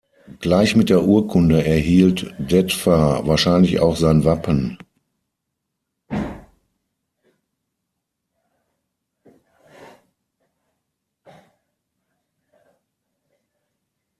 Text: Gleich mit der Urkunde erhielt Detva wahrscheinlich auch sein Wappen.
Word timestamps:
Gleich 0.39 0.75
mit 0.75 0.89
der 0.89 1.03
Urkunde 1.03 1.63
erhielt 1.63 2.33
Detva 2.39 3.21
wahrscheinlich 3.27 3.79
auch 3.81 3.95
sein 3.97 4.25
Wappen. 4.25 4.79